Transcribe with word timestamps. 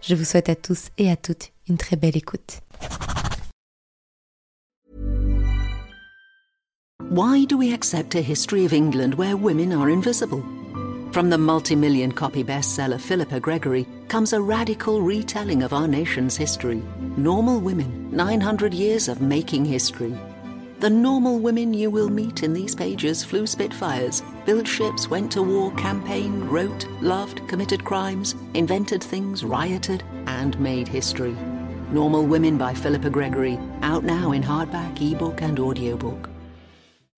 Je 0.00 0.14
vous 0.14 0.24
souhaite 0.24 0.48
à 0.48 0.54
tous 0.54 0.90
et 0.98 1.10
à 1.10 1.16
toutes 1.16 1.52
une 1.68 1.76
très 1.76 1.96
belle 1.96 2.16
écoute. 2.16 2.60
Why 7.10 7.46
do 7.46 7.56
we 7.56 7.72
accept 7.72 8.14
a 8.14 8.20
history 8.20 8.64
of 8.64 8.72
England 8.72 9.14
where 9.14 9.36
women 9.36 9.72
are 9.72 9.88
invisible? 9.88 10.42
From 11.12 11.30
the 11.30 11.38
multi-million 11.38 12.12
copy 12.12 12.44
bestseller 12.44 13.00
Philippa 13.00 13.40
Gregory 13.40 13.86
comes 14.08 14.34
a 14.34 14.40
radical 14.40 15.00
retelling 15.00 15.62
of 15.62 15.72
our 15.72 15.88
nation's 15.88 16.36
history. 16.36 16.82
Normal 17.16 17.60
Women, 17.60 18.10
900 18.14 18.74
Years 18.74 19.08
of 19.08 19.22
Making 19.22 19.64
History. 19.64 20.14
The 20.80 20.90
normal 20.90 21.38
women 21.38 21.72
you 21.72 21.90
will 21.90 22.10
meet 22.10 22.42
in 22.42 22.52
these 22.52 22.74
pages 22.74 23.24
flew 23.24 23.46
Spitfires, 23.46 24.22
built 24.48 24.66
ships, 24.66 25.10
went 25.10 25.30
to 25.30 25.42
war, 25.42 25.70
campaigned, 25.72 26.50
wrote, 26.50 26.86
loved, 27.02 27.46
committed 27.48 27.84
crimes, 27.84 28.34
invented 28.54 29.04
things, 29.04 29.44
rioted, 29.44 30.02
and 30.26 30.58
made 30.58 30.88
history. 30.88 31.36
Normal 31.92 32.24
Women 32.24 32.56
by 32.56 32.72
Philippa 32.72 33.10
Gregory, 33.10 33.58
out 33.82 34.04
now 34.04 34.32
in 34.32 34.42
hardback, 34.42 35.02
ebook, 35.02 35.42
and 35.42 35.60
audiobook. 35.60 36.27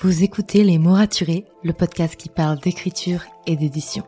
Vous 0.00 0.22
écoutez 0.22 0.62
Les 0.62 0.78
mots 0.78 0.94
raturés, 0.94 1.44
le 1.64 1.72
podcast 1.72 2.14
qui 2.14 2.28
parle 2.28 2.60
d'écriture 2.60 3.22
et 3.48 3.56
d'édition. 3.56 4.04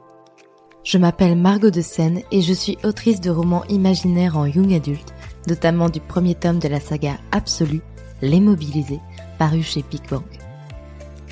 Je 0.84 0.98
m'appelle 0.98 1.36
Margot 1.36 1.70
de 1.70 1.80
Seine 1.80 2.22
et 2.30 2.42
je 2.42 2.52
suis 2.52 2.78
autrice 2.84 3.20
de 3.20 3.28
romans 3.28 3.64
imaginaires 3.64 4.36
en 4.36 4.46
young 4.46 4.72
adulte, 4.72 5.12
notamment 5.48 5.88
du 5.88 5.98
premier 5.98 6.36
tome 6.36 6.60
de 6.60 6.68
la 6.68 6.78
saga 6.78 7.18
Absolue, 7.32 7.82
Les 8.22 8.38
Mobilisés, 8.38 9.00
paru 9.36 9.64
chez 9.64 9.82
Big. 9.90 10.02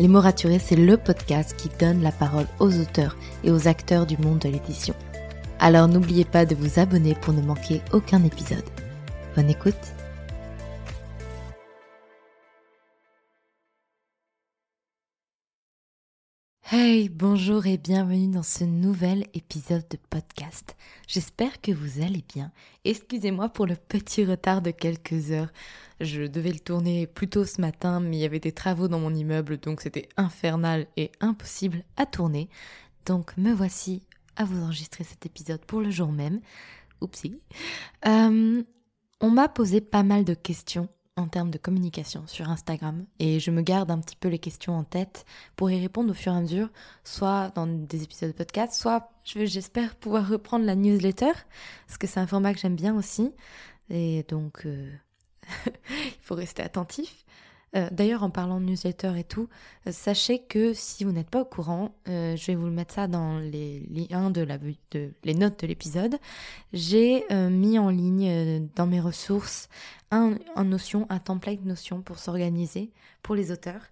Les 0.01 0.09
mots 0.09 0.21
raturés, 0.21 0.59
c'est 0.59 0.75
le 0.75 0.97
podcast 0.97 1.55
qui 1.57 1.69
donne 1.79 2.03
la 2.03 2.11
parole 2.11 2.49
aux 2.59 2.81
auteurs 2.81 3.17
et 3.45 3.53
aux 3.53 3.69
acteurs 3.69 4.07
du 4.07 4.19
monde 4.19 4.41
de 4.41 4.49
l'édition. 4.49 4.95
Alors 5.61 5.87
n'oubliez 5.87 6.25
pas 6.25 6.47
de 6.47 6.57
vous 6.57 6.81
abonner 6.81 7.15
pour 7.15 7.33
ne 7.33 7.43
manquer 7.43 7.81
aucun 7.93 8.25
épisode. 8.25 8.65
Bonne 9.37 9.51
écoute 9.51 9.95
Hey, 16.71 17.09
bonjour 17.09 17.67
et 17.67 17.79
bienvenue 17.79 18.29
dans 18.29 18.43
ce 18.43 18.63
nouvel 18.63 19.25
épisode 19.33 19.89
de 19.89 19.97
podcast. 20.11 20.77
J'espère 21.07 21.63
que 21.63 21.73
vous 21.73 22.03
allez 22.03 22.23
bien. 22.35 22.53
Excusez-moi 22.85 23.49
pour 23.49 23.65
le 23.65 23.75
petit 23.75 24.23
retard 24.27 24.61
de 24.61 24.71
quelques 24.71 25.31
heures. 25.31 25.51
Je 26.03 26.27
devais 26.27 26.53
le 26.53 26.61
tourner 26.61 27.07
plus 27.07 27.27
tôt 27.27 27.47
ce 27.47 27.63
matin, 27.63 28.01
mais 28.01 28.19
il 28.19 28.21
y 28.21 28.27
avait 28.27 28.39
des 28.39 28.53
travaux 28.53 28.87
dans 28.87 29.01
mon 29.01 29.15
immeuble, 29.15 29.57
donc 29.57 29.81
c'était 29.81 30.11
infernal 30.19 30.87
et 30.99 31.11
impossible 31.21 31.85
à 31.97 32.05
tourner. 32.05 32.51
Donc 33.07 33.35
me 33.39 33.55
voici 33.55 34.03
à 34.37 34.45
vous 34.45 34.63
enregistrer 34.63 35.05
cet 35.05 35.25
épisode 35.25 35.65
pour 35.65 35.81
le 35.81 35.91
jour 35.91 36.13
même. 36.13 36.43
Oupsie. 37.01 37.41
Euh, 38.07 38.63
on 39.23 39.31
m'a 39.31 39.49
posé 39.49 39.81
pas 39.81 40.03
mal 40.03 40.27
de 40.27 40.35
questions 40.35 40.91
en 41.19 41.27
termes 41.29 41.51
de 41.51 41.59
communication 41.59 42.23
sur 42.27 42.49
Instagram 42.49 43.05
et 43.19 43.41
je 43.41 43.51
me 43.51 43.61
garde 43.61 43.91
un 43.91 43.99
petit 43.99 44.17
peu 44.17 44.29
les 44.29 44.39
questions 44.39 44.77
en 44.77 44.85
tête 44.85 45.27
pour 45.57 45.71
y 45.71 45.81
répondre 45.81 46.11
au 46.11 46.15
fur 46.15 46.33
et 46.33 46.37
à 46.37 46.41
mesure, 46.41 46.71
soit 47.05 47.51
dans 47.55 47.67
des 47.67 48.05
épisodes 48.05 48.31
de 48.31 48.37
podcast, 48.37 48.75
soit 48.75 49.11
j'espère 49.25 49.97
pouvoir 49.97 50.29
reprendre 50.29 50.65
la 50.65 50.77
newsletter 50.77 51.33
parce 51.87 51.99
que 51.99 52.07
c'est 52.07 52.21
un 52.21 52.27
format 52.27 52.55
que 52.55 52.61
j'aime 52.61 52.77
bien 52.77 52.97
aussi 52.97 53.33
et 53.91 54.25
donc 54.29 54.65
euh, 54.65 54.91
il 55.67 56.23
faut 56.23 56.35
rester 56.35 56.63
attentif. 56.63 57.25
Euh, 57.77 57.89
d'ailleurs, 57.91 58.23
en 58.23 58.31
parlant 58.31 58.61
de 58.61 58.65
newsletter 58.65 59.13
et 59.19 59.25
tout, 59.25 59.49
euh, 59.87 59.93
sachez 59.93 60.39
que 60.39 60.73
si 60.73 61.05
vous 61.05 61.13
n'êtes 61.13 61.29
pas 61.29 61.43
au 61.43 61.45
courant, 61.45 61.95
euh, 62.09 62.35
je 62.37 62.47
vais 62.47 62.55
vous 62.55 62.67
le 62.67 62.73
mettre 62.73 62.95
ça 62.95 63.07
dans 63.07 63.39
les 63.39 63.81
liens 63.91 64.31
de, 64.31 64.41
la, 64.41 64.59
de 64.59 65.13
les 65.25 65.35
notes 65.35 65.61
de 65.61 65.67
l'épisode. 65.67 66.17
J'ai 66.73 67.25
mis 67.51 67.79
en 67.79 67.91
ligne 67.91 68.69
dans 68.75 68.87
mes 68.87 69.01
ressources 69.01 69.69
un, 70.11 70.35
un, 70.57 70.65
notion, 70.65 71.07
un 71.11 71.19
template 71.19 71.65
notion 71.65 72.01
pour 72.01 72.19
s'organiser 72.19 72.91
pour 73.23 73.35
les 73.35 73.53
auteurs. 73.53 73.83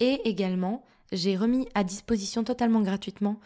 Et 0.00 0.20
également, 0.28 0.84
j'ai 1.12 1.36
remis 1.36 1.68
à 1.74 1.84
disposition 1.84 2.44
totalement 2.44 2.80
gratuitement 2.80 3.38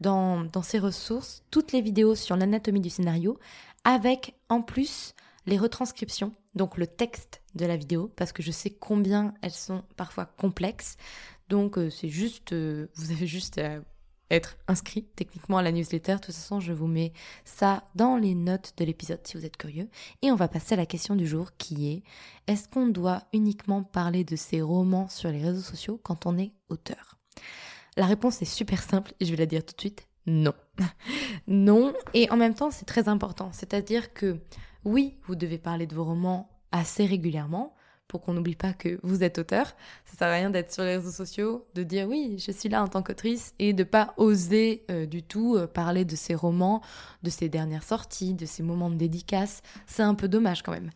dans, 0.00 0.44
dans 0.44 0.62
ces 0.62 0.78
ressources 0.78 1.42
toutes 1.50 1.72
les 1.72 1.80
vidéos 1.80 2.14
sur 2.14 2.36
l'anatomie 2.36 2.80
du 2.80 2.90
scénario, 2.90 3.38
avec 3.84 4.34
en 4.48 4.62
plus 4.62 5.14
les 5.46 5.58
retranscriptions, 5.58 6.34
donc 6.54 6.76
le 6.76 6.86
texte 6.86 7.42
de 7.54 7.66
la 7.66 7.76
vidéo, 7.76 8.12
parce 8.16 8.32
que 8.32 8.42
je 8.42 8.50
sais 8.50 8.70
combien 8.70 9.34
elles 9.42 9.50
sont 9.50 9.84
parfois 9.96 10.26
complexes. 10.26 10.96
Donc 11.48 11.78
euh, 11.78 11.90
c'est 11.90 12.08
juste, 12.08 12.52
euh, 12.52 12.88
vous 12.94 13.10
avez 13.10 13.26
juste 13.26 13.58
à 13.58 13.80
être 14.30 14.56
inscrit 14.68 15.04
techniquement 15.16 15.58
à 15.58 15.62
la 15.62 15.72
newsletter. 15.72 16.14
De 16.14 16.18
toute 16.18 16.34
façon, 16.34 16.60
je 16.60 16.72
vous 16.72 16.86
mets 16.86 17.12
ça 17.44 17.84
dans 17.94 18.16
les 18.16 18.34
notes 18.34 18.74
de 18.76 18.84
l'épisode 18.84 19.20
si 19.24 19.36
vous 19.36 19.44
êtes 19.44 19.56
curieux. 19.56 19.88
Et 20.22 20.30
on 20.30 20.36
va 20.36 20.48
passer 20.48 20.74
à 20.74 20.76
la 20.76 20.86
question 20.86 21.16
du 21.16 21.26
jour 21.26 21.56
qui 21.58 21.90
est, 21.90 22.02
est-ce 22.46 22.68
qu'on 22.68 22.86
doit 22.86 23.24
uniquement 23.32 23.82
parler 23.82 24.24
de 24.24 24.36
ses 24.36 24.62
romans 24.62 25.08
sur 25.08 25.30
les 25.30 25.42
réseaux 25.42 25.62
sociaux 25.62 26.00
quand 26.02 26.26
on 26.26 26.38
est 26.38 26.52
auteur? 26.68 27.18
La 27.96 28.06
réponse 28.06 28.40
est 28.40 28.46
super 28.46 28.82
simple 28.82 29.12
et 29.20 29.24
je 29.24 29.30
vais 29.32 29.36
la 29.36 29.46
dire 29.46 29.64
tout 29.64 29.74
de 29.74 29.80
suite. 29.80 30.06
Non. 30.26 30.54
non. 31.48 31.92
Et 32.14 32.30
en 32.30 32.36
même 32.36 32.54
temps, 32.54 32.70
c'est 32.70 32.84
très 32.84 33.08
important. 33.08 33.50
C'est-à-dire 33.52 34.12
que 34.14 34.38
oui, 34.84 35.18
vous 35.26 35.34
devez 35.34 35.58
parler 35.58 35.86
de 35.86 35.94
vos 35.94 36.04
romans 36.04 36.50
assez 36.72 37.04
régulièrement 37.04 37.74
pour 38.10 38.22
qu'on 38.22 38.34
n'oublie 38.34 38.56
pas 38.56 38.72
que 38.72 38.98
vous 39.04 39.22
êtes 39.22 39.38
auteur. 39.38 39.66
Ça 40.04 40.16
sert 40.18 40.28
à 40.28 40.32
rien 40.32 40.50
d'être 40.50 40.72
sur 40.72 40.82
les 40.82 40.96
réseaux 40.96 41.12
sociaux, 41.12 41.66
de 41.74 41.84
dire 41.84 42.08
oui, 42.08 42.36
je 42.44 42.50
suis 42.50 42.68
là 42.68 42.82
en 42.82 42.88
tant 42.88 43.02
qu'autrice 43.02 43.54
et 43.60 43.72
de 43.72 43.84
pas 43.84 44.14
oser 44.16 44.84
euh, 44.90 45.06
du 45.06 45.22
tout 45.22 45.54
euh, 45.56 45.68
parler 45.68 46.04
de 46.04 46.16
ses 46.16 46.34
romans, 46.34 46.82
de 47.22 47.30
ses 47.30 47.48
dernières 47.48 47.84
sorties, 47.84 48.34
de 48.34 48.46
ses 48.46 48.64
moments 48.64 48.90
de 48.90 48.96
dédicace. 48.96 49.62
C'est 49.86 50.02
un 50.02 50.16
peu 50.16 50.26
dommage 50.26 50.62
quand 50.62 50.72
même. 50.72 50.90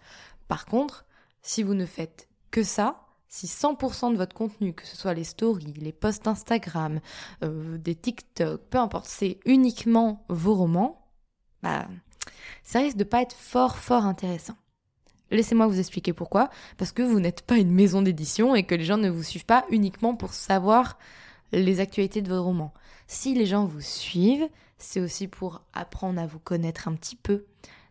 Par 0.48 0.66
contre, 0.66 1.04
si 1.40 1.62
vous 1.62 1.74
ne 1.74 1.86
faites 1.86 2.28
que 2.50 2.64
ça, 2.64 3.06
si 3.28 3.46
100% 3.46 4.12
de 4.12 4.16
votre 4.16 4.34
contenu, 4.34 4.72
que 4.72 4.86
ce 4.86 4.96
soit 4.96 5.14
les 5.14 5.24
stories, 5.24 5.74
les 5.74 5.92
posts 5.92 6.26
Instagram, 6.26 7.00
euh, 7.44 7.78
des 7.78 7.94
TikTok, 7.94 8.60
peu 8.70 8.78
importe, 8.78 9.06
c'est 9.06 9.38
uniquement 9.44 10.24
vos 10.28 10.54
romans, 10.54 11.08
bah, 11.62 11.86
ça 12.62 12.80
risque 12.80 12.96
de 12.96 13.04
pas 13.04 13.22
être 13.22 13.36
fort 13.36 13.76
fort 13.76 14.04
intéressant. 14.04 14.56
Laissez-moi 15.30 15.66
vous 15.66 15.78
expliquer 15.78 16.12
pourquoi. 16.12 16.50
Parce 16.76 16.92
que 16.92 17.02
vous 17.02 17.20
n'êtes 17.20 17.42
pas 17.42 17.56
une 17.56 17.72
maison 17.72 18.02
d'édition 18.02 18.54
et 18.54 18.64
que 18.64 18.74
les 18.74 18.84
gens 18.84 18.98
ne 18.98 19.10
vous 19.10 19.22
suivent 19.22 19.46
pas 19.46 19.64
uniquement 19.70 20.14
pour 20.14 20.32
savoir 20.32 20.98
les 21.52 21.80
actualités 21.80 22.22
de 22.22 22.32
vos 22.32 22.42
romans. 22.42 22.74
Si 23.06 23.34
les 23.34 23.46
gens 23.46 23.64
vous 23.64 23.80
suivent, 23.80 24.48
c'est 24.78 25.00
aussi 25.00 25.28
pour 25.28 25.62
apprendre 25.72 26.20
à 26.20 26.26
vous 26.26 26.38
connaître 26.38 26.88
un 26.88 26.94
petit 26.94 27.16
peu, 27.16 27.44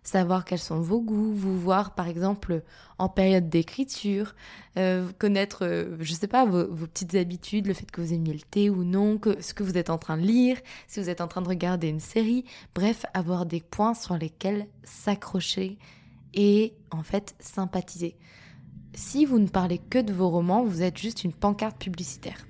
savoir 0.03 0.45
quels 0.45 0.59
sont 0.59 0.79
vos 0.79 1.01
goûts, 1.01 1.33
vous 1.33 1.57
voir 1.57 1.95
par 1.95 2.07
exemple 2.07 2.61
en 3.00 3.09
période 3.09 3.50
d'écriture, 3.50 4.35
euh, 4.77 5.09
connaître, 5.17 5.65
euh, 5.65 5.97
je 6.00 6.13
sais 6.13 6.27
pas, 6.27 6.45
vos, 6.45 6.65
petites 6.65 7.15
habitudes, 7.15 7.67
le 7.67 7.73
fait 7.73 7.89
que 7.89 8.01
vous 8.01 8.13
aimiez 8.13 8.33
le 8.33 8.41
thé 8.41 8.69
ou 8.69 8.83
non, 8.83 9.17
que, 9.17 9.41
ce 9.41 9.53
que 9.53 9.63
vous 9.63 9.77
êtes 9.77 9.89
en 9.89 9.97
train 9.97 10.17
de 10.17 10.23
lire, 10.23 10.57
si 10.88 11.00
vous 11.00 11.09
êtes 11.09 11.21
en 11.21 11.27
train 11.27 11.41
de 11.41 11.47
regarder 11.47 11.88
une 11.88 12.00
série, 12.00 12.45
bref, 12.75 13.05
avoir 13.13 13.45
des 13.45 13.61
points 13.61 13.94
sur 13.94 14.17
lesquels 14.17 14.67
s'accrocher 14.83 15.77
et 16.33 16.73
en 16.91 17.03
fait 17.03 17.35
sympathiser. 17.39 18.17
Si 18.95 19.25
vous 19.25 19.39
ne 19.39 19.47
parlez 19.47 19.79
que 19.79 20.00
de 20.00 20.13
vos 20.13 20.29
romans, 20.29 20.63
vous 20.63 20.83
êtes 20.83 20.97
juste 20.97 21.23
une 21.23 21.33
pancarte 21.33 21.79
publicitaire. 21.79 22.45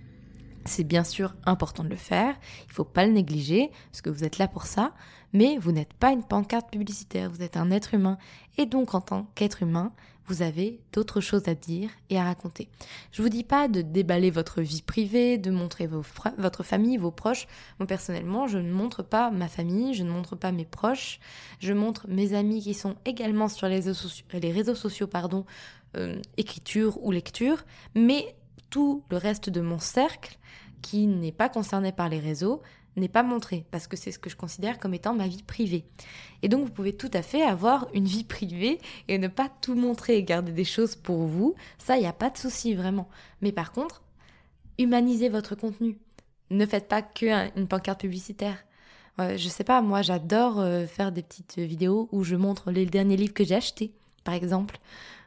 C'est 0.65 0.83
bien 0.83 1.03
sûr 1.03 1.35
important 1.45 1.83
de 1.83 1.89
le 1.89 1.95
faire, 1.95 2.35
il 2.65 2.69
ne 2.69 2.73
faut 2.73 2.83
pas 2.85 3.05
le 3.05 3.11
négliger, 3.11 3.69
parce 3.91 4.01
que 4.01 4.09
vous 4.09 4.23
êtes 4.23 4.37
là 4.37 4.47
pour 4.47 4.65
ça, 4.65 4.93
mais 5.33 5.57
vous 5.57 5.71
n'êtes 5.71 5.93
pas 5.93 6.11
une 6.11 6.23
pancarte 6.23 6.71
publicitaire, 6.71 7.29
vous 7.29 7.41
êtes 7.41 7.57
un 7.57 7.69
être 7.71 7.93
humain, 7.93 8.17
et 8.57 8.65
donc 8.65 8.93
en 8.93 9.01
tant 9.01 9.27
qu'être 9.35 9.63
humain, 9.63 9.91
vous 10.27 10.41
avez 10.41 10.79
d'autres 10.93 11.19
choses 11.19 11.47
à 11.47 11.55
dire 11.55 11.89
et 12.09 12.17
à 12.17 12.23
raconter. 12.23 12.69
Je 13.11 13.21
vous 13.21 13.29
dis 13.29 13.43
pas 13.43 13.67
de 13.67 13.81
déballer 13.81 14.31
votre 14.31 14.61
vie 14.61 14.81
privée, 14.81 15.37
de 15.37 15.51
montrer 15.51 15.87
votre 16.37 16.63
famille, 16.63 16.97
vos 16.97 17.11
proches. 17.11 17.47
Moi 17.79 17.87
personnellement, 17.87 18.47
je 18.47 18.57
ne 18.57 18.71
montre 18.71 19.03
pas 19.03 19.31
ma 19.31 19.47
famille, 19.47 19.93
je 19.93 20.03
ne 20.03 20.09
montre 20.09 20.35
pas 20.35 20.51
mes 20.51 20.65
proches, 20.65 21.19
je 21.59 21.73
montre 21.73 22.05
mes 22.07 22.33
amis 22.33 22.61
qui 22.61 22.73
sont 22.73 22.95
également 23.05 23.49
sur 23.49 23.67
les 23.67 23.75
réseaux 23.75 23.93
sociaux, 23.93 24.25
les 24.31 24.51
réseaux 24.51 24.75
sociaux 24.75 25.07
pardon, 25.07 25.45
euh, 25.97 26.19
écriture 26.37 27.03
ou 27.03 27.11
lecture, 27.11 27.63
mais 27.93 28.35
tout 28.73 29.03
le 29.11 29.17
reste 29.17 29.51
de 29.51 29.61
mon 29.61 29.77
cercle 29.77 30.39
qui 30.81 31.05
n'est 31.05 31.31
pas 31.31 31.47
concerné 31.47 31.91
par 31.91 32.09
les 32.09 32.19
réseaux 32.19 32.63
n'est 32.95 33.07
pas 33.07 33.21
montré, 33.21 33.65
parce 33.69 33.85
que 33.85 33.95
c'est 33.95 34.11
ce 34.11 34.17
que 34.17 34.31
je 34.31 34.35
considère 34.35 34.79
comme 34.79 34.95
étant 34.95 35.13
ma 35.13 35.27
vie 35.27 35.43
privée. 35.43 35.85
Et 36.41 36.49
donc 36.49 36.65
vous 36.65 36.71
pouvez 36.71 36.93
tout 36.93 37.11
à 37.13 37.21
fait 37.21 37.43
avoir 37.43 37.87
une 37.93 38.07
vie 38.07 38.23
privée 38.23 38.79
et 39.07 39.19
ne 39.19 39.27
pas 39.27 39.47
tout 39.61 39.75
montrer 39.75 40.17
et 40.17 40.23
garder 40.23 40.51
des 40.51 40.63
choses 40.63 40.95
pour 40.95 41.27
vous, 41.27 41.53
ça, 41.77 41.97
il 41.97 41.99
n'y 41.99 42.07
a 42.07 42.13
pas 42.13 42.31
de 42.31 42.37
souci 42.37 42.73
vraiment. 42.73 43.07
Mais 43.43 43.51
par 43.51 43.73
contre, 43.73 44.01
humanisez 44.79 45.29
votre 45.29 45.53
contenu. 45.53 45.99
Ne 46.49 46.65
faites 46.65 46.87
pas 46.87 47.03
que 47.03 47.55
une 47.55 47.67
pancarte 47.67 48.01
publicitaire. 48.01 48.57
Je 49.19 49.49
sais 49.49 49.63
pas, 49.63 49.83
moi 49.83 50.01
j'adore 50.01 50.59
euh, 50.59 50.87
faire 50.87 51.11
des 51.11 51.21
petites 51.21 51.59
vidéos 51.59 52.09
où 52.11 52.23
je 52.23 52.35
montre 52.35 52.71
les 52.71 52.87
derniers 52.87 53.17
livres 53.17 53.35
que 53.35 53.43
j'ai 53.43 53.53
achetés, 53.53 53.93
par 54.23 54.33
exemple 54.33 54.79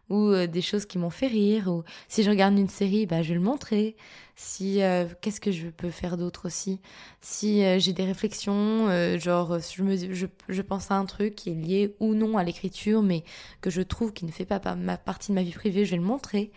ou 0.09 0.29
euh, 0.29 0.47
des 0.47 0.63
choses 0.63 0.87
qui 0.87 0.99
m'ont 0.99 1.11
fait 1.11 1.27
rire 1.27 1.69
ou 1.69 1.83
si 2.09 2.23
je 2.23 2.31
regarde 2.31 2.57
une 2.59 2.69
série 2.69 3.07
bah 3.07 3.23
je 3.23 3.29
vais 3.31 3.35
le 3.35 3.41
montrer. 3.41 3.97
Si 4.37 4.83
euh, 4.83 5.07
qu'est-ce 5.21 5.41
que 5.41 5.51
je 5.51 5.69
peux 5.69 5.91
faire 5.91 6.17
d'autre 6.17 6.47
aussi? 6.47 6.81
Si 7.21 7.65
euh, 7.65 7.79
j'ai 7.79 7.93
des 7.93 8.05
réflexions 8.05 8.89
genre 9.19 9.59
je 9.59 9.83
me 9.83 9.97
je, 9.97 10.27
je, 10.49 10.63
pense 10.63 10.91
à 10.91 10.95
un 10.95 11.07
truc 11.07 11.35
qui 11.35 11.51
est 11.51 11.55
lié 11.55 11.97
ou 12.01 12.15
non 12.15 12.39
à 12.39 12.45
l'écriture 12.45 13.03
mais 13.03 13.25
que 13.61 13.71
je 13.71 13.83
trouve 13.83 14.13
qui 14.13 14.25
ne 14.25 14.31
fait 14.31 14.45
pas 14.45 14.61
ma 14.77 14.97
partie 14.97 15.31
de 15.31 15.35
ma 15.35 15.43
vie 15.43 15.53
privée 15.53 15.85
je 15.85 15.93
vais 15.93 15.97
le 15.97 16.03
montrer. 16.03 16.53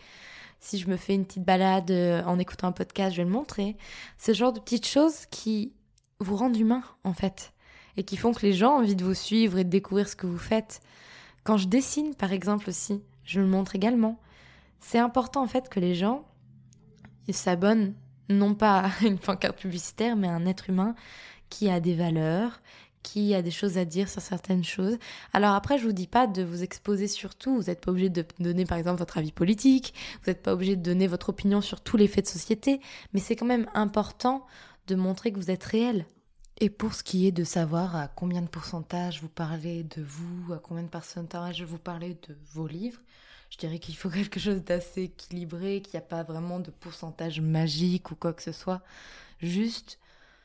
Si 0.59 0.77
je 0.77 0.89
me 0.89 0.97
fais 0.97 1.15
une 1.15 1.25
petite 1.25 1.45
balade 1.45 1.91
en 2.25 2.37
écoutant 2.37 2.67
un 2.67 2.71
podcast 2.73 3.13
je 3.13 3.21
vais 3.21 3.27
le 3.27 3.33
montrer. 3.33 3.77
Ce 4.17 4.33
genre 4.33 4.53
de 4.53 4.59
petites 4.59 4.87
choses 4.87 5.25
qui 5.31 5.73
vous 6.19 6.35
rendent 6.35 6.57
humain 6.57 6.83
en 7.03 7.13
fait 7.13 7.53
et 7.97 8.03
qui 8.03 8.17
font 8.17 8.33
que 8.33 8.45
les 8.45 8.53
gens 8.53 8.75
ont 8.75 8.79
envie 8.79 8.95
de 8.95 9.03
vous 9.03 9.13
suivre 9.13 9.57
et 9.57 9.63
de 9.63 9.69
découvrir 9.69 10.07
ce 10.07 10.15
que 10.15 10.27
vous 10.27 10.37
faites. 10.37 10.81
Quand 11.43 11.57
je 11.57 11.67
dessine 11.67 12.13
par 12.13 12.33
exemple 12.33 12.69
aussi 12.69 13.01
je 13.29 13.39
le 13.39 13.47
montre 13.47 13.75
également. 13.75 14.19
C'est 14.79 14.97
important 14.97 15.43
en 15.43 15.47
fait 15.47 15.69
que 15.69 15.79
les 15.79 15.93
gens 15.93 16.25
s'abonnent 17.31 17.93
non 18.27 18.55
pas 18.55 18.85
à 18.85 18.89
une 19.05 19.19
pancarte 19.19 19.57
publicitaire, 19.57 20.15
mais 20.15 20.27
à 20.27 20.33
un 20.33 20.47
être 20.47 20.69
humain 20.69 20.95
qui 21.49 21.69
a 21.69 21.79
des 21.79 21.93
valeurs, 21.93 22.59
qui 23.03 23.35
a 23.35 23.43
des 23.43 23.51
choses 23.51 23.77
à 23.77 23.85
dire 23.85 24.09
sur 24.09 24.21
certaines 24.21 24.63
choses. 24.63 24.97
Alors 25.31 25.53
après, 25.53 25.77
je 25.77 25.85
vous 25.85 25.93
dis 25.93 26.07
pas 26.07 26.25
de 26.25 26.41
vous 26.41 26.63
exposer 26.63 27.07
sur 27.07 27.35
tout. 27.35 27.55
Vous 27.55 27.67
n'êtes 27.67 27.81
pas 27.81 27.91
obligé 27.91 28.09
de 28.09 28.25
donner 28.39 28.65
par 28.65 28.79
exemple 28.79 28.97
votre 28.97 29.19
avis 29.19 29.31
politique. 29.31 29.93
Vous 30.23 30.31
n'êtes 30.31 30.41
pas 30.41 30.53
obligé 30.53 30.75
de 30.75 30.81
donner 30.81 31.05
votre 31.05 31.29
opinion 31.29 31.61
sur 31.61 31.81
tous 31.81 31.97
les 31.97 32.07
faits 32.07 32.25
de 32.25 32.29
société. 32.29 32.81
Mais 33.13 33.19
c'est 33.19 33.35
quand 33.35 33.45
même 33.45 33.67
important 33.75 34.45
de 34.87 34.95
montrer 34.95 35.31
que 35.31 35.37
vous 35.37 35.51
êtes 35.51 35.63
réel. 35.63 36.05
Et 36.61 36.69
pour 36.69 36.93
ce 36.93 37.03
qui 37.03 37.25
est 37.25 37.31
de 37.31 37.45
savoir 37.45 37.95
à 37.95 38.09
combien 38.09 38.41
de 38.41 38.47
pourcentage 38.47 39.21
vous 39.21 39.29
parlez 39.29 39.83
de 39.83 40.01
vous, 40.01 40.51
à 40.51 40.59
combien 40.59 40.83
de 40.83 40.89
pourcentage 40.89 41.61
vous 41.63 41.77
parlez 41.77 42.17
de 42.27 42.35
vos 42.51 42.67
livres, 42.67 42.99
je 43.49 43.57
dirais 43.57 43.79
qu'il 43.79 43.95
faut 43.95 44.09
quelque 44.09 44.41
chose 44.41 44.61
d'assez 44.63 45.03
équilibré, 45.03 45.81
qu'il 45.81 45.93
n'y 45.93 46.03
a 46.03 46.07
pas 46.07 46.23
vraiment 46.23 46.59
de 46.59 46.71
pourcentage 46.71 47.39
magique 47.39 48.11
ou 48.11 48.15
quoi 48.15 48.33
que 48.33 48.43
ce 48.43 48.51
soit. 48.51 48.81
Juste, 49.41 49.99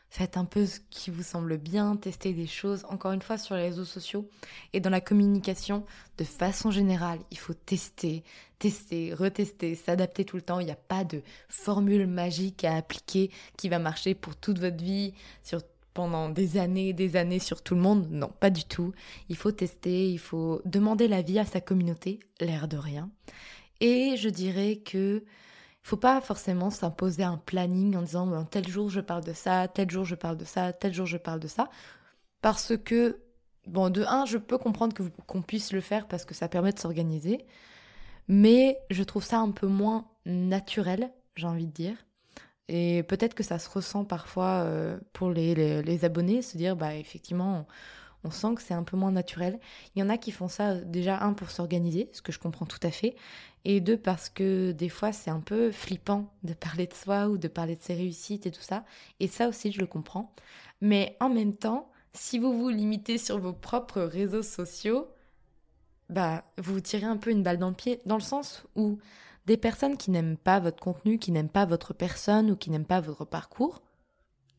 faites 0.08 0.36
un 0.36 0.44
peu 0.44 0.66
ce 0.66 0.78
qui 0.88 1.10
vous 1.10 1.24
semble 1.24 1.58
bien, 1.58 1.96
testez 1.96 2.32
des 2.32 2.46
choses, 2.46 2.84
encore 2.88 3.10
une 3.10 3.22
fois, 3.22 3.36
sur 3.36 3.56
les 3.56 3.62
réseaux 3.62 3.84
sociaux 3.84 4.30
et 4.72 4.78
dans 4.78 4.90
la 4.90 5.00
communication, 5.00 5.84
de 6.18 6.22
façon 6.22 6.70
générale, 6.70 7.18
il 7.32 7.38
faut 7.38 7.54
tester, 7.54 8.22
tester, 8.60 9.12
retester, 9.12 9.74
s'adapter 9.74 10.24
tout 10.24 10.36
le 10.36 10.42
temps. 10.42 10.60
Il 10.60 10.66
n'y 10.66 10.70
a 10.70 10.76
pas 10.76 11.02
de 11.02 11.22
formule 11.48 12.06
magique 12.06 12.62
à 12.62 12.76
appliquer 12.76 13.32
qui 13.56 13.68
va 13.68 13.80
marcher 13.80 14.14
pour 14.14 14.36
toute 14.36 14.60
votre 14.60 14.82
vie, 14.82 15.12
sur 15.42 15.60
pendant 15.94 16.28
des 16.28 16.58
années, 16.58 16.92
des 16.92 17.16
années 17.16 17.38
sur 17.38 17.62
tout 17.62 17.74
le 17.74 17.80
monde. 17.80 18.08
Non, 18.10 18.30
pas 18.40 18.50
du 18.50 18.64
tout. 18.64 18.92
Il 19.28 19.36
faut 19.36 19.52
tester, 19.52 20.10
il 20.10 20.18
faut 20.18 20.60
demander 20.64 21.08
l'avis 21.08 21.38
à 21.38 21.44
sa 21.44 21.60
communauté, 21.60 22.20
l'air 22.40 22.68
de 22.68 22.76
rien. 22.76 23.10
Et 23.80 24.16
je 24.16 24.28
dirais 24.28 24.76
que 24.84 25.24
faut 25.82 25.96
pas 25.98 26.20
forcément 26.20 26.70
s'imposer 26.70 27.22
un 27.22 27.36
planning 27.36 27.94
en 27.96 28.02
disant 28.02 28.44
tel 28.46 28.66
jour 28.66 28.88
je 28.88 29.00
parle 29.00 29.22
de 29.22 29.34
ça, 29.34 29.68
tel 29.68 29.90
jour 29.90 30.04
je 30.04 30.14
parle 30.14 30.38
de 30.38 30.44
ça, 30.44 30.72
tel 30.72 30.94
jour 30.94 31.06
je 31.06 31.18
parle 31.18 31.40
de 31.40 31.46
ça, 31.48 31.68
parce 32.40 32.76
que 32.76 33.20
bon 33.66 33.90
de 33.90 34.02
un 34.02 34.24
je 34.24 34.38
peux 34.38 34.56
comprendre 34.56 34.96
qu'on 35.26 35.42
puisse 35.42 35.72
le 35.72 35.82
faire 35.82 36.08
parce 36.08 36.24
que 36.24 36.34
ça 36.34 36.48
permet 36.48 36.72
de 36.72 36.78
s'organiser, 36.78 37.44
mais 38.28 38.78
je 38.90 39.02
trouve 39.02 39.24
ça 39.24 39.38
un 39.38 39.50
peu 39.50 39.66
moins 39.66 40.06
naturel, 40.24 41.12
j'ai 41.36 41.46
envie 41.46 41.66
de 41.66 41.72
dire. 41.72 41.96
Et 42.68 43.02
peut-être 43.02 43.34
que 43.34 43.42
ça 43.42 43.58
se 43.58 43.68
ressent 43.68 44.04
parfois 44.04 44.62
euh, 44.64 44.98
pour 45.12 45.30
les, 45.30 45.82
les, 45.82 46.04
abonnés, 46.04 46.42
se 46.42 46.56
dire, 46.56 46.76
bah 46.76 46.94
effectivement, 46.94 47.66
on, 48.24 48.30
sent 48.30 48.54
que 48.54 48.62
c'est 48.62 48.74
un 48.74 48.84
peu 48.84 48.96
moins 48.96 49.12
naturel. 49.12 49.60
Il 49.94 50.00
y 50.00 50.02
en 50.02 50.08
a 50.08 50.16
qui 50.16 50.32
font 50.32 50.48
ça 50.48 50.76
déjà, 50.76 51.22
un, 51.22 51.34
pour 51.34 51.50
s'organiser, 51.50 52.08
ce 52.12 52.22
que 52.22 52.32
je 52.32 52.38
comprends 52.38 52.64
tout 52.64 52.78
à 52.82 52.90
fait, 52.90 53.16
et 53.66 53.80
deux, 53.80 53.98
parce 53.98 54.30
que 54.30 54.72
des 54.72 54.88
fois, 54.88 55.12
c'est 55.12 55.30
un 55.30 55.40
peu 55.40 55.70
flippant 55.72 56.32
de 56.42 56.54
parler 56.54 56.86
de 56.86 56.94
soi 56.94 57.28
ou 57.28 57.38
de 57.38 57.48
parler 57.48 57.76
de 57.76 57.82
ses 57.82 57.94
réussites 57.94 58.46
et 58.46 58.50
tout 58.50 58.62
ça. 58.62 58.84
Et 59.20 59.28
ça 59.28 59.48
aussi, 59.48 59.72
je 59.72 59.80
le 59.80 59.86
comprends. 59.86 60.34
Mais 60.80 61.16
en 61.20 61.28
même 61.28 61.54
temps, 61.54 61.90
si 62.14 62.38
vous 62.38 62.58
vous 62.58 62.68
limitez 62.68 63.18
sur 63.18 63.38
vos 63.38 63.52
propres 63.52 64.02
réseaux 64.02 64.42
sociaux, 64.42 65.08
bah, 66.10 66.44
vous 66.58 66.80
tirez 66.80 67.06
un 67.06 67.16
peu 67.16 67.30
une 67.30 67.42
balle 67.42 67.58
dans 67.58 67.70
le 67.70 67.74
pied, 67.74 68.00
dans 68.06 68.16
le 68.16 68.22
sens 68.22 68.64
où 68.76 68.98
des 69.46 69.56
personnes 69.56 69.96
qui 69.96 70.10
n'aiment 70.10 70.36
pas 70.36 70.60
votre 70.60 70.82
contenu, 70.82 71.18
qui 71.18 71.32
n'aiment 71.32 71.48
pas 71.48 71.66
votre 71.66 71.92
personne 71.92 72.50
ou 72.50 72.56
qui 72.56 72.70
n'aiment 72.70 72.86
pas 72.86 73.00
votre 73.00 73.24
parcours 73.24 73.82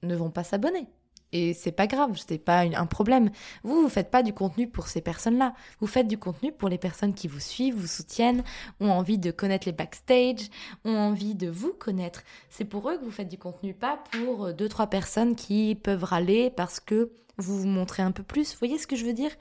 ne 0.04 0.16
vont 0.16 0.30
pas 0.30 0.44
s'abonner. 0.44 0.88
Et 1.32 1.54
c'est 1.54 1.72
pas 1.72 1.88
grave, 1.88 2.18
c'est 2.26 2.38
pas 2.38 2.62
un 2.62 2.86
problème. 2.86 3.30
Vous, 3.64 3.82
vous 3.82 3.90
faites 3.90 4.10
pas 4.10 4.24
du 4.24 4.32
contenu 4.32 4.70
pour 4.70 4.88
ces 4.88 5.02
personnes-là. 5.02 5.54
Vous 5.82 5.88
faites 5.88 6.08
du 6.08 6.18
contenu 6.18 6.54
pour 6.54 6.70
les 6.70 6.78
personnes 6.78 7.14
qui 7.14 7.28
vous 7.28 7.40
suivent, 7.42 7.76
vous 7.76 7.88
soutiennent, 7.88 8.44
ont 8.80 8.90
envie 8.92 9.18
de 9.18 9.32
connaître 9.32 9.68
les 9.68 9.74
backstage, 9.74 10.50
ont 10.86 10.96
envie 10.96 11.36
de 11.36 11.50
vous 11.50 11.74
connaître. 11.74 12.24
C'est 12.50 12.64
pour 12.64 12.90
eux 12.90 12.98
que 12.98 13.04
vous 13.04 13.12
faites 13.12 13.28
du 13.28 13.38
contenu, 13.38 13.74
pas 13.74 14.02
pour 14.12 14.54
deux, 14.54 14.70
trois 14.70 14.88
personnes 14.88 15.36
qui 15.36 15.76
peuvent 15.76 16.06
râler 16.06 16.52
parce 16.56 16.80
que 16.80 17.12
vous 17.38 17.60
vous 17.60 17.68
montrez 17.68 18.04
un 18.04 18.12
peu 18.12 18.24
plus. 18.24 18.54
Vous 18.54 18.60
voyez 18.60 18.78
ce 18.78 18.88
que 18.88 18.96
je 18.96 19.06
veux 19.06 19.14
dire? 19.14 19.32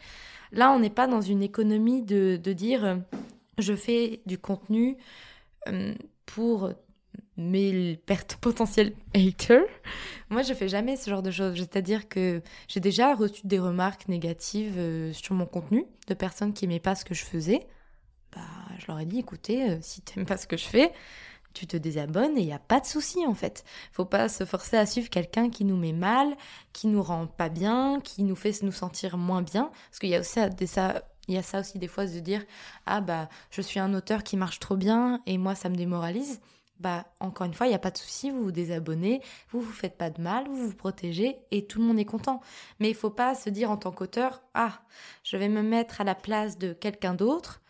Là, 0.50 0.72
on 0.72 0.80
n'est 0.80 0.90
pas 0.90 1.06
dans 1.06 1.20
une 1.20 1.42
économie 1.42 2.02
de, 2.02 2.40
de 2.42 2.52
dire, 2.52 2.84
euh, 2.84 2.96
je 3.58 3.74
fais 3.74 4.20
du 4.26 4.38
contenu 4.38 4.96
euh, 4.96 5.00
pour 6.26 6.72
mes 7.36 8.00
potentiels 8.40 8.92
haters, 9.14 9.66
moi 10.30 10.42
je 10.42 10.54
fais 10.54 10.68
jamais 10.68 10.96
ce 10.96 11.10
genre 11.10 11.22
de 11.22 11.30
choses. 11.30 11.56
C'est-à-dire 11.56 12.08
que 12.08 12.42
j'ai 12.68 12.80
déjà 12.80 13.14
reçu 13.14 13.46
des 13.46 13.58
remarques 13.58 14.08
négatives 14.08 14.74
euh, 14.78 15.12
sur 15.12 15.34
mon 15.34 15.46
contenu 15.46 15.84
de 16.06 16.14
personnes 16.14 16.52
qui 16.52 16.66
n'aimaient 16.66 16.80
pas 16.80 16.94
ce 16.94 17.04
que 17.04 17.14
je 17.14 17.24
faisais. 17.24 17.66
Bah, 18.34 18.42
je 18.78 18.86
leur 18.88 19.00
ai 19.00 19.06
dit, 19.06 19.18
écoutez, 19.18 19.70
euh, 19.70 19.78
si 19.80 20.02
tu 20.02 20.18
n'aimes 20.18 20.26
pas 20.26 20.36
ce 20.36 20.46
que 20.46 20.56
je 20.56 20.64
fais, 20.64 20.92
tu 21.54 21.66
te 21.66 21.76
désabonnes 21.76 22.36
et 22.36 22.40
il 22.40 22.46
n'y 22.46 22.52
a 22.52 22.58
pas 22.58 22.80
de 22.80 22.86
souci 22.86 23.24
en 23.26 23.34
fait. 23.34 23.64
Faut 23.92 24.04
pas 24.04 24.28
se 24.28 24.44
forcer 24.44 24.76
à 24.76 24.86
suivre 24.86 25.08
quelqu'un 25.08 25.50
qui 25.50 25.64
nous 25.64 25.76
met 25.76 25.92
mal, 25.92 26.36
qui 26.72 26.88
nous 26.88 27.02
rend 27.02 27.26
pas 27.26 27.48
bien, 27.48 28.00
qui 28.02 28.24
nous 28.24 28.36
fait 28.36 28.62
nous 28.62 28.72
sentir 28.72 29.16
moins 29.16 29.42
bien. 29.42 29.70
Parce 29.90 30.00
qu'il 30.00 30.10
y 30.10 30.16
a 30.16 30.20
aussi 30.20 30.40
ça, 30.66 31.02
il 31.28 31.34
y 31.34 31.38
a 31.38 31.42
ça 31.42 31.60
aussi 31.60 31.78
des 31.78 31.88
fois 31.88 32.06
de 32.06 32.20
dire 32.20 32.42
ah 32.86 33.00
bah 33.00 33.28
je 33.50 33.60
suis 33.60 33.80
un 33.80 33.94
auteur 33.94 34.22
qui 34.22 34.36
marche 34.36 34.60
trop 34.60 34.76
bien 34.76 35.20
et 35.26 35.38
moi 35.38 35.54
ça 35.54 35.68
me 35.68 35.76
démoralise. 35.76 36.40
Bah 36.80 37.06
encore 37.20 37.46
une 37.46 37.54
fois, 37.54 37.66
il 37.66 37.70
n'y 37.70 37.76
a 37.76 37.78
pas 37.78 37.92
de 37.92 37.98
souci, 37.98 38.30
vous 38.30 38.42
vous 38.42 38.52
désabonnez, 38.52 39.22
vous 39.50 39.60
vous 39.60 39.72
faites 39.72 39.96
pas 39.96 40.10
de 40.10 40.20
mal, 40.20 40.46
vous 40.48 40.70
vous 40.70 40.74
protégez 40.74 41.38
et 41.52 41.66
tout 41.66 41.78
le 41.78 41.86
monde 41.86 42.00
est 42.00 42.04
content. 42.04 42.40
Mais 42.80 42.90
il 42.90 42.96
faut 42.96 43.10
pas 43.10 43.36
se 43.36 43.48
dire 43.48 43.70
en 43.70 43.76
tant 43.76 43.92
qu'auteur 43.92 44.42
ah, 44.54 44.80
je 45.22 45.36
vais 45.36 45.48
me 45.48 45.62
mettre 45.62 46.00
à 46.00 46.04
la 46.04 46.16
place 46.16 46.58
de 46.58 46.72
quelqu'un 46.72 47.14
d'autre 47.14 47.62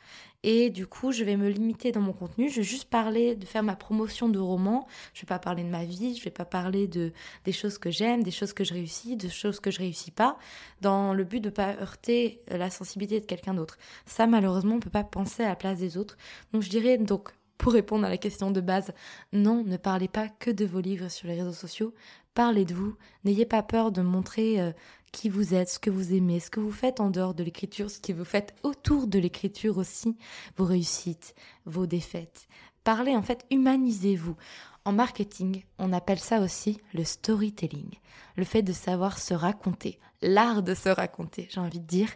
et 0.47 0.69
du 0.69 0.87
coup, 0.87 1.11
je 1.11 1.25
vais 1.25 1.39
me 1.39 1.49
limiter 1.49 1.91
dans 1.91 2.03
mon 2.03 2.13
contenu. 2.13 2.51
Je 2.51 2.57
vais 2.57 2.63
juste 2.63 2.91
parler 2.91 3.35
de 3.35 3.47
faire 3.47 3.63
ma 3.63 3.77
promotion 3.77 4.29
de 4.29 4.39
roman. 4.39 4.87
Je 5.15 5.23
vais 5.23 5.27
pas 5.27 5.39
parler 5.39 5.65
de 5.65 5.71
ma 5.71 5.87
vie. 5.87 6.15
Je 6.15 6.23
vais 6.23 6.31
pas 6.31 6.45
parler 6.45 6.87
de 6.87 7.13
des 7.47 7.53
choses 7.53 7.79
que 7.79 7.91
j'aime, 7.91 8.23
des 8.23 8.31
choses 8.31 8.53
que 8.53 8.63
je 8.63 8.75
réussis, 8.75 9.17
de 9.17 9.31
choses 9.31 9.59
que 9.59 9.71
je 9.71 9.79
réussis 9.79 10.11
pas, 10.11 10.37
dans 10.83 11.15
le 11.15 11.25
but 11.25 11.41
de 11.41 11.49
pas 11.49 11.75
heurter 11.81 12.43
la 12.49 12.69
sensibilité 12.69 13.21
de 13.21 13.25
quelqu'un 13.25 13.55
d'autre. 13.55 13.79
Ça, 14.05 14.27
malheureusement, 14.27 14.75
on 14.75 14.81
peut 14.81 14.91
pas 14.91 15.03
penser 15.03 15.43
à 15.43 15.49
la 15.49 15.57
place 15.57 15.79
des 15.79 15.97
autres. 15.97 16.19
Donc, 16.53 16.61
je 16.61 16.69
dirais 16.69 16.99
donc 16.99 17.31
pour 17.57 17.73
répondre 17.73 18.05
à 18.05 18.11
la 18.11 18.19
question 18.19 18.51
de 18.51 18.61
base, 18.61 18.93
non, 19.33 19.65
ne 19.65 19.79
parlez 19.79 20.09
pas 20.09 20.29
que 20.29 20.51
de 20.51 20.67
vos 20.67 20.81
livres 20.81 21.09
sur 21.09 21.27
les 21.27 21.37
réseaux 21.37 21.53
sociaux, 21.53 21.95
parlez 22.35 22.65
de 22.65 22.75
vous, 22.75 22.97
n'ayez 23.25 23.47
pas 23.47 23.63
peur 23.63 23.93
de 23.93 24.03
montrer 24.03 24.61
euh, 24.61 24.73
qui 25.13 25.29
vous 25.29 25.55
êtes, 25.55 25.69
ce 25.69 25.79
que 25.79 25.91
vous 25.91 26.13
aimez, 26.13 26.41
ce 26.41 26.51
que 26.51 26.61
vous 26.61 26.73
faites 26.73 27.01
en 27.01 27.11
dehors 27.11 27.35
de 27.35 27.45
l'écriture, 27.45 27.91
ce 27.91 28.01
que 28.01 28.13
vous 28.13 28.25
faites 28.25 28.55
autour 28.63 29.07
de 29.07 29.19
l'écriture 29.19 29.79
aussi, 29.79 30.17
vos 30.57 30.65
réussites, 30.65 31.35
vos 31.65 31.87
défaites. 31.87 32.49
Parlez 32.83 33.17
en 33.17 33.23
fait, 33.23 33.47
humanisez-vous. 33.51 34.37
En 34.85 34.93
marketing, 34.93 35.65
on 35.79 35.95
appelle 35.95 36.19
ça 36.19 36.41
aussi 36.41 36.79
le 36.93 37.05
storytelling, 37.05 37.95
le 38.37 38.45
fait 38.45 38.61
de 38.61 38.75
savoir 38.75 39.19
se 39.19 39.33
raconter, 39.33 39.99
l'art 40.21 40.63
de 40.63 40.75
se 40.75 40.91
raconter, 40.91 41.49
j'ai 41.51 41.61
envie 41.61 41.81
de 41.81 41.87
dire, 41.87 42.11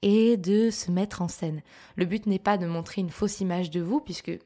et 0.00 0.38
de 0.38 0.70
se 0.70 0.90
mettre 0.90 1.20
en 1.20 1.28
scène. 1.28 1.60
Le 1.96 2.06
but 2.06 2.24
n'est 2.24 2.38
pas 2.38 2.56
de 2.56 2.66
montrer 2.66 3.02
une 3.02 3.10
fausse 3.10 3.40
image 3.40 3.68
de 3.68 3.82
vous, 3.82 4.00
puisque 4.00 4.38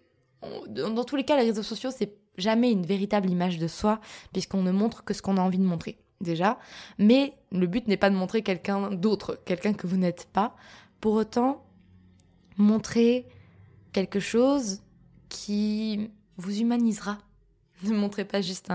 dans 0.68 1.04
tous 1.04 1.16
les 1.16 1.24
cas, 1.24 1.36
les 1.36 1.44
réseaux 1.44 1.62
sociaux, 1.62 1.90
c'est 1.96 2.19
jamais 2.36 2.72
une 2.72 2.86
véritable 2.86 3.30
image 3.30 3.58
de 3.58 3.66
soi, 3.68 4.00
puisqu'on 4.32 4.62
ne 4.62 4.72
montre 4.72 5.04
que 5.04 5.14
ce 5.14 5.22
qu'on 5.22 5.36
a 5.36 5.42
envie 5.42 5.58
de 5.58 5.64
montrer, 5.64 5.98
déjà. 6.20 6.58
Mais 6.98 7.34
le 7.52 7.66
but 7.66 7.86
n'est 7.88 7.96
pas 7.96 8.10
de 8.10 8.16
montrer 8.16 8.42
quelqu'un 8.42 8.90
d'autre, 8.90 9.40
quelqu'un 9.44 9.72
que 9.72 9.86
vous 9.86 9.96
n'êtes 9.96 10.28
pas. 10.32 10.54
Pour 11.00 11.14
autant, 11.14 11.64
montrer 12.56 13.26
quelque 13.92 14.20
chose 14.20 14.82
qui 15.28 16.10
vous 16.36 16.60
humanisera. 16.60 17.18
Ne 17.82 17.94
montrez 17.94 18.26
pas 18.26 18.42
juste 18.42 18.70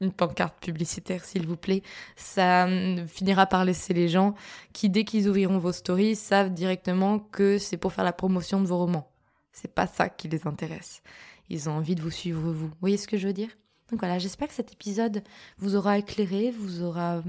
une 0.00 0.12
pancarte 0.12 0.58
publicitaire, 0.64 1.26
s'il 1.26 1.46
vous 1.46 1.58
plaît. 1.58 1.82
Ça 2.16 2.66
finira 3.06 3.44
par 3.44 3.66
laisser 3.66 3.92
les 3.92 4.08
gens 4.08 4.34
qui, 4.72 4.88
dès 4.88 5.04
qu'ils 5.04 5.28
ouvriront 5.28 5.58
vos 5.58 5.72
stories, 5.72 6.16
savent 6.16 6.54
directement 6.54 7.18
que 7.18 7.58
c'est 7.58 7.76
pour 7.76 7.92
faire 7.92 8.04
la 8.04 8.14
promotion 8.14 8.62
de 8.62 8.66
vos 8.66 8.78
romans. 8.78 9.10
C'est 9.52 9.74
pas 9.74 9.86
ça 9.86 10.08
qui 10.08 10.28
les 10.28 10.46
intéresse. 10.46 11.02
Ils 11.50 11.68
ont 11.68 11.72
envie 11.72 11.94
de 11.94 12.02
vous 12.02 12.10
suivre 12.10 12.40
vous. 12.40 12.68
Vous 12.68 12.74
voyez 12.80 12.96
ce 12.96 13.08
que 13.08 13.18
je 13.18 13.26
veux 13.26 13.32
dire? 13.32 13.50
Donc 13.90 14.00
voilà, 14.00 14.18
j'espère 14.18 14.48
que 14.48 14.54
cet 14.54 14.72
épisode 14.72 15.22
vous 15.58 15.76
aura 15.76 15.98
éclairé, 15.98 16.52
vous 16.52 16.82
aura 16.82 17.22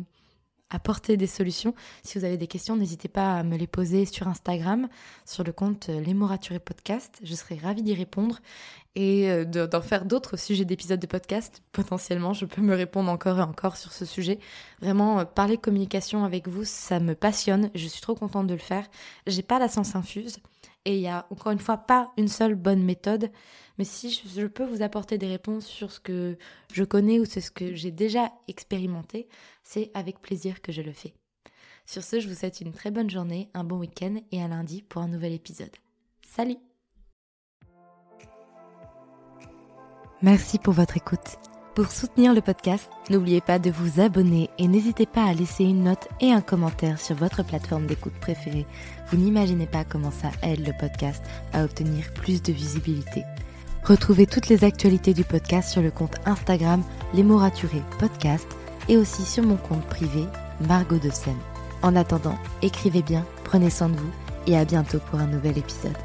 apporter 0.71 1.17
des 1.17 1.27
solutions. 1.27 1.75
Si 2.03 2.17
vous 2.17 2.25
avez 2.25 2.37
des 2.37 2.47
questions, 2.47 2.75
n'hésitez 2.75 3.07
pas 3.07 3.35
à 3.35 3.43
me 3.43 3.57
les 3.57 3.67
poser 3.67 4.05
sur 4.05 4.27
Instagram, 4.27 4.87
sur 5.25 5.43
le 5.43 5.51
compte 5.51 5.89
euh, 5.89 5.99
Les 5.99 6.59
podcast. 6.59 7.19
Je 7.23 7.35
serai 7.35 7.55
ravie 7.55 7.83
d'y 7.83 7.93
répondre 7.93 8.39
et 8.95 9.29
euh, 9.29 9.45
d'en 9.45 9.81
faire 9.81 10.05
d'autres 10.05 10.37
sujets 10.37 10.65
d'épisodes 10.65 10.99
de 10.99 11.07
podcast. 11.07 11.61
Potentiellement, 11.71 12.33
je 12.33 12.45
peux 12.45 12.61
me 12.61 12.75
répondre 12.75 13.11
encore 13.11 13.39
et 13.39 13.43
encore 13.43 13.77
sur 13.77 13.91
ce 13.91 14.05
sujet. 14.05 14.39
Vraiment, 14.81 15.19
euh, 15.19 15.25
parler 15.25 15.57
communication 15.57 16.23
avec 16.23 16.47
vous, 16.47 16.63
ça 16.63 16.99
me 16.99 17.15
passionne. 17.15 17.69
Je 17.75 17.87
suis 17.87 18.01
trop 18.01 18.15
contente 18.15 18.47
de 18.47 18.53
le 18.53 18.59
faire. 18.59 18.85
J'ai 19.27 19.43
pas 19.43 19.59
la 19.59 19.67
sens 19.67 19.95
infuse 19.95 20.37
et 20.85 20.95
il 20.95 21.01
y 21.01 21.07
a 21.07 21.27
encore 21.29 21.51
une 21.51 21.59
fois 21.59 21.77
pas 21.77 22.11
une 22.17 22.27
seule 22.27 22.55
bonne 22.55 22.83
méthode. 22.83 23.31
Mais 23.77 23.83
si 23.83 24.11
je 24.11 24.45
peux 24.47 24.65
vous 24.65 24.81
apporter 24.81 25.17
des 25.17 25.27
réponses 25.27 25.65
sur 25.65 25.91
ce 25.91 26.00
que 26.00 26.38
je 26.73 26.83
connais 26.83 27.19
ou 27.19 27.25
ce 27.25 27.51
que 27.51 27.73
j'ai 27.73 27.91
déjà 27.91 28.31
expérimenté, 28.47 29.27
c'est 29.63 29.91
avec 29.93 30.21
plaisir 30.21 30.61
que 30.61 30.71
je 30.71 30.81
le 30.81 30.91
fais. 30.91 31.13
Sur 31.85 32.03
ce, 32.03 32.19
je 32.19 32.27
vous 32.27 32.35
souhaite 32.35 32.61
une 32.61 32.73
très 32.73 32.91
bonne 32.91 33.09
journée, 33.09 33.50
un 33.53 33.63
bon 33.63 33.77
week-end 33.77 34.15
et 34.31 34.41
à 34.41 34.47
lundi 34.47 34.81
pour 34.81 35.01
un 35.01 35.07
nouvel 35.07 35.33
épisode. 35.33 35.75
Salut 36.25 36.57
Merci 40.21 40.59
pour 40.59 40.73
votre 40.73 40.97
écoute. 40.97 41.38
Pour 41.75 41.89
soutenir 41.89 42.33
le 42.33 42.41
podcast, 42.41 42.89
n'oubliez 43.09 43.39
pas 43.39 43.57
de 43.57 43.71
vous 43.71 44.01
abonner 44.01 44.49
et 44.57 44.67
n'hésitez 44.67 45.05
pas 45.05 45.23
à 45.23 45.33
laisser 45.33 45.63
une 45.63 45.85
note 45.85 46.09
et 46.19 46.33
un 46.33 46.41
commentaire 46.41 46.99
sur 46.99 47.15
votre 47.15 47.43
plateforme 47.43 47.85
d'écoute 47.85 48.13
préférée. 48.19 48.65
Vous 49.07 49.15
n'imaginez 49.15 49.67
pas 49.67 49.85
comment 49.85 50.11
ça 50.11 50.31
aide 50.43 50.67
le 50.67 50.73
podcast 50.77 51.23
à 51.53 51.63
obtenir 51.63 52.11
plus 52.13 52.43
de 52.43 52.51
visibilité. 52.51 53.23
Retrouvez 53.85 54.27
toutes 54.27 54.49
les 54.49 54.65
actualités 54.65 55.13
du 55.13 55.23
podcast 55.23 55.69
sur 55.69 55.81
le 55.81 55.91
compte 55.91 56.17
Instagram 56.25 56.83
Les 57.13 57.23
mots 57.23 57.37
raturés 57.37 57.83
podcast 57.99 58.47
et 58.89 58.97
aussi 58.97 59.23
sur 59.23 59.43
mon 59.43 59.55
compte 59.55 59.85
privé 59.85 60.25
Margot 60.67 60.99
de 60.99 61.09
Seine. 61.09 61.39
En 61.83 61.95
attendant, 61.95 62.37
écrivez 62.61 63.01
bien, 63.01 63.25
prenez 63.45 63.69
soin 63.69 63.87
de 63.87 63.95
vous 63.95 64.11
et 64.45 64.57
à 64.57 64.65
bientôt 64.65 64.99
pour 65.09 65.19
un 65.19 65.27
nouvel 65.27 65.57
épisode. 65.57 65.97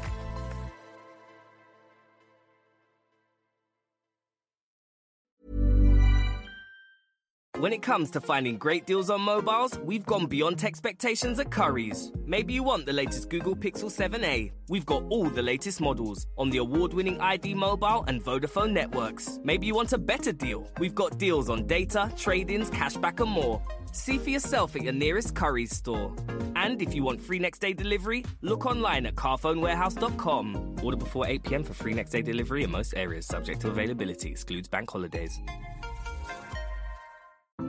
When 7.59 7.73
it 7.73 7.81
comes 7.81 8.11
to 8.11 8.21
finding 8.21 8.59
great 8.59 8.85
deals 8.85 9.09
on 9.09 9.21
mobiles, 9.21 9.79
we've 9.79 10.05
gone 10.05 10.27
beyond 10.27 10.63
expectations 10.63 11.39
at 11.39 11.49
Curry's. 11.49 12.11
Maybe 12.23 12.53
you 12.53 12.61
want 12.61 12.85
the 12.85 12.93
latest 12.93 13.31
Google 13.31 13.55
Pixel 13.55 13.89
7a. 13.89 14.51
We've 14.69 14.85
got 14.85 15.01
all 15.09 15.27
the 15.27 15.41
latest 15.41 15.81
models 15.81 16.27
on 16.37 16.51
the 16.51 16.59
award 16.59 16.93
winning 16.93 17.19
ID 17.19 17.55
Mobile 17.55 18.03
and 18.07 18.23
Vodafone 18.23 18.73
networks. 18.73 19.39
Maybe 19.43 19.65
you 19.65 19.73
want 19.73 19.91
a 19.91 19.97
better 19.97 20.31
deal. 20.31 20.69
We've 20.77 20.93
got 20.93 21.17
deals 21.17 21.49
on 21.49 21.65
data, 21.65 22.13
trade 22.15 22.51
ins, 22.51 22.69
cashback, 22.69 23.21
and 23.21 23.31
more. 23.31 23.59
See 23.91 24.19
for 24.19 24.29
yourself 24.29 24.75
at 24.75 24.83
your 24.83 24.93
nearest 24.93 25.33
Curry's 25.33 25.75
store. 25.75 26.15
And 26.55 26.79
if 26.79 26.93
you 26.93 27.01
want 27.01 27.19
free 27.19 27.39
next 27.39 27.57
day 27.57 27.73
delivery, 27.73 28.23
look 28.41 28.67
online 28.67 29.07
at 29.07 29.15
carphonewarehouse.com. 29.15 30.75
Order 30.83 30.97
before 30.97 31.25
8 31.25 31.41
pm 31.41 31.63
for 31.63 31.73
free 31.73 31.93
next 31.93 32.11
day 32.11 32.21
delivery 32.21 32.65
in 32.65 32.69
most 32.69 32.93
areas, 32.95 33.25
subject 33.25 33.61
to 33.61 33.69
availability, 33.69 34.29
excludes 34.29 34.67
bank 34.67 34.91
holidays. 34.91 35.39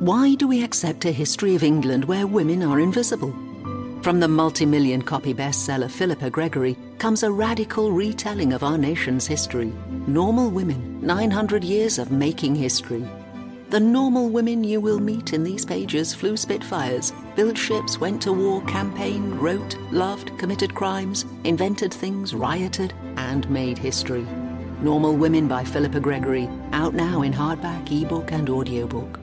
Why 0.01 0.35
do 0.35 0.47
we 0.47 0.63
accept 0.63 1.07
a 1.07 1.11
history 1.11 1.57
of 1.57 1.65
England 1.65 2.05
where 2.05 2.27
women 2.27 2.63
are 2.63 2.79
invisible? 2.79 3.33
From 4.03 4.21
the 4.21 4.29
multi 4.29 4.65
million 4.65 5.03
copy 5.03 5.35
bestseller 5.35 5.91
Philippa 5.91 6.31
Gregory 6.31 6.77
comes 6.99 7.23
a 7.23 7.33
radical 7.33 7.91
retelling 7.91 8.53
of 8.53 8.63
our 8.63 8.79
nation's 8.79 9.27
history. 9.27 9.73
Normal 10.07 10.51
Women 10.51 11.01
900 11.01 11.65
Years 11.65 11.99
of 11.99 12.13
Making 12.13 12.55
History. 12.55 13.09
The 13.71 13.81
normal 13.81 14.29
women 14.29 14.63
you 14.63 14.81
will 14.81 15.01
meet 15.01 15.33
in 15.33 15.43
these 15.43 15.65
pages 15.65 16.15
flew 16.15 16.37
Spitfires, 16.37 17.13
built 17.35 17.59
ships, 17.59 17.99
went 17.99 18.23
to 18.23 18.33
war, 18.33 18.63
campaigned, 18.67 19.41
wrote, 19.41 19.75
loved, 19.91 20.39
committed 20.39 20.75
crimes, 20.75 21.25
invented 21.43 21.93
things, 21.93 22.35
rioted, 22.35 22.93
and 23.17 23.51
made 23.51 23.79
history. 23.79 24.27
Normal 24.81 25.17
Women 25.17 25.49
by 25.49 25.65
Philippa 25.65 25.99
Gregory, 25.99 26.49
out 26.73 26.95
now 26.95 27.23
in 27.23 27.33
hardback, 27.33 27.91
ebook, 27.91 28.31
and 28.31 28.49
audiobook. 28.49 29.19